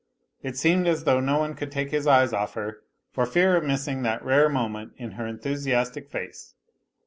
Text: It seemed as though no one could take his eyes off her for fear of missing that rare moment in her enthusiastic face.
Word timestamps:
It 0.41 0.57
seemed 0.57 0.87
as 0.87 1.03
though 1.03 1.19
no 1.19 1.37
one 1.37 1.53
could 1.53 1.71
take 1.71 1.91
his 1.91 2.07
eyes 2.07 2.33
off 2.33 2.55
her 2.55 2.81
for 3.11 3.27
fear 3.27 3.55
of 3.55 3.63
missing 3.63 4.01
that 4.01 4.25
rare 4.25 4.49
moment 4.49 4.93
in 4.97 5.11
her 5.11 5.27
enthusiastic 5.27 6.09
face. 6.09 6.55